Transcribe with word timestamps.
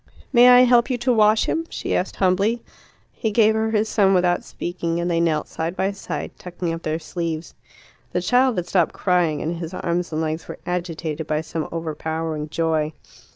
"May 0.33 0.49
I 0.49 0.61
help 0.61 0.89
you 0.89 0.97
to 0.97 1.13
wash 1.13 1.45
him?" 1.45 1.67
she 1.69 1.95
asked 1.95 2.15
humbly. 2.15 2.63
He 3.11 3.29
gave 3.29 3.53
her 3.53 3.69
his 3.69 3.87
son 3.87 4.15
without 4.15 4.43
speaking, 4.43 4.99
and 4.99 5.11
they 5.11 5.19
knelt 5.19 5.47
side 5.47 5.75
by 5.75 5.91
side, 5.91 6.31
tucking 6.39 6.73
up 6.73 6.81
their 6.81 6.97
sleeves. 6.97 7.53
The 8.11 8.19
child 8.19 8.57
had 8.57 8.65
stopped 8.65 8.93
crying, 8.93 9.43
and 9.43 9.57
his 9.57 9.75
arms 9.75 10.11
and 10.11 10.19
legs 10.19 10.47
were 10.47 10.57
agitated 10.65 11.27
by 11.27 11.41
some 11.41 11.69
overpowering 11.71 12.49
joy. 12.49 12.93